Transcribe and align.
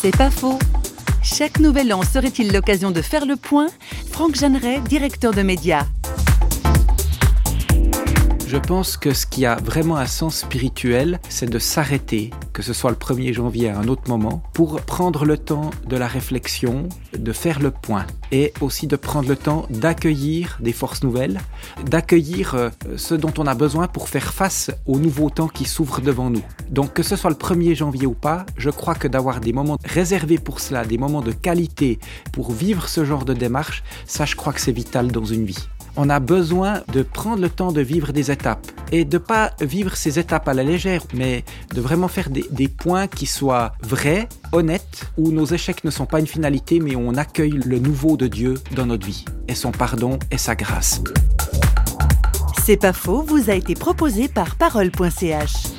C'est 0.00 0.16
pas 0.16 0.30
faux. 0.30 0.60
Chaque 1.24 1.58
nouvel 1.58 1.92
an 1.92 2.02
serait-il 2.02 2.52
l'occasion 2.52 2.92
de 2.92 3.02
faire 3.02 3.26
le 3.26 3.34
point? 3.34 3.66
Franck 4.12 4.36
Jeanneret, 4.36 4.80
directeur 4.88 5.32
de 5.32 5.42
médias. 5.42 5.86
Je 8.50 8.56
pense 8.56 8.96
que 8.96 9.12
ce 9.12 9.26
qui 9.26 9.44
a 9.44 9.56
vraiment 9.56 9.98
un 9.98 10.06
sens 10.06 10.38
spirituel, 10.38 11.20
c'est 11.28 11.50
de 11.50 11.58
s'arrêter, 11.58 12.30
que 12.54 12.62
ce 12.62 12.72
soit 12.72 12.88
le 12.88 12.96
1er 12.96 13.34
janvier 13.34 13.68
à 13.68 13.78
un 13.78 13.88
autre 13.88 14.08
moment, 14.08 14.42
pour 14.54 14.80
prendre 14.80 15.26
le 15.26 15.36
temps 15.36 15.68
de 15.86 15.98
la 15.98 16.06
réflexion, 16.06 16.88
de 17.12 17.32
faire 17.34 17.60
le 17.60 17.70
point, 17.70 18.06
et 18.32 18.54
aussi 18.62 18.86
de 18.86 18.96
prendre 18.96 19.28
le 19.28 19.36
temps 19.36 19.66
d'accueillir 19.68 20.56
des 20.62 20.72
forces 20.72 21.02
nouvelles, 21.02 21.42
d'accueillir 21.84 22.54
euh, 22.54 22.70
ce 22.96 23.14
dont 23.14 23.34
on 23.36 23.46
a 23.46 23.54
besoin 23.54 23.86
pour 23.86 24.08
faire 24.08 24.32
face 24.32 24.70
aux 24.86 24.98
nouveaux 24.98 25.28
temps 25.28 25.48
qui 25.48 25.66
s'ouvrent 25.66 26.00
devant 26.00 26.30
nous. 26.30 26.44
Donc 26.70 26.94
que 26.94 27.02
ce 27.02 27.16
soit 27.16 27.28
le 27.28 27.36
1er 27.36 27.74
janvier 27.74 28.06
ou 28.06 28.14
pas, 28.14 28.46
je 28.56 28.70
crois 28.70 28.94
que 28.94 29.08
d'avoir 29.08 29.40
des 29.40 29.52
moments 29.52 29.76
réservés 29.84 30.38
pour 30.38 30.60
cela, 30.60 30.86
des 30.86 30.96
moments 30.96 31.20
de 31.20 31.32
qualité 31.32 31.98
pour 32.32 32.52
vivre 32.52 32.88
ce 32.88 33.04
genre 33.04 33.26
de 33.26 33.34
démarche, 33.34 33.84
ça 34.06 34.24
je 34.24 34.36
crois 34.36 34.54
que 34.54 34.60
c'est 34.62 34.72
vital 34.72 35.12
dans 35.12 35.26
une 35.26 35.44
vie 35.44 35.68
on 35.98 36.08
a 36.08 36.20
besoin 36.20 36.82
de 36.92 37.02
prendre 37.02 37.42
le 37.42 37.50
temps 37.50 37.72
de 37.72 37.80
vivre 37.80 38.12
des 38.12 38.30
étapes 38.30 38.66
et 38.92 39.04
de 39.04 39.18
pas 39.18 39.50
vivre 39.60 39.96
ces 39.96 40.18
étapes 40.18 40.48
à 40.48 40.54
la 40.54 40.62
légère, 40.62 41.02
mais 41.12 41.44
de 41.74 41.80
vraiment 41.80 42.08
faire 42.08 42.30
des, 42.30 42.68
points 42.68 43.08
qui 43.08 43.26
soient 43.26 43.72
vrais, 43.82 44.28
honnêtes, 44.52 45.10
où 45.16 45.32
nos 45.32 45.44
échecs 45.44 45.82
ne 45.82 45.90
sont 45.90 46.06
pas 46.06 46.20
une 46.20 46.26
finalité, 46.26 46.78
mais 46.78 46.94
où 46.94 47.00
on 47.00 47.16
accueille 47.16 47.60
le 47.64 47.80
nouveau 47.80 48.16
de 48.16 48.28
Dieu 48.28 48.54
dans 48.76 48.86
notre 48.86 49.06
vie 49.06 49.24
et 49.48 49.56
son 49.56 49.72
pardon 49.72 50.18
et 50.30 50.38
sa 50.38 50.54
grâce. 50.54 51.02
C'est 52.64 52.76
pas 52.76 52.92
faux, 52.92 53.22
vous 53.22 53.50
a 53.50 53.54
été 53.54 53.74
proposé 53.74 54.28
par 54.28 54.54
parole.ch. 54.54 55.77